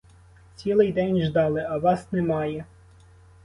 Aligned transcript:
Цілий 0.55 0.91
день 0.91 1.21
ждали, 1.21 1.61
а 1.69 1.77
вас 1.77 2.11
немає. 2.11 2.65